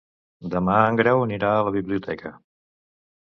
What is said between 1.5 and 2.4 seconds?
a la biblioteca.